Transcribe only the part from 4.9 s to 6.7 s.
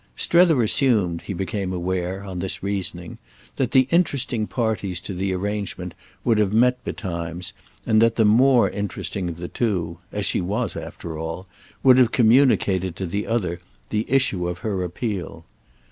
to the arrangement would have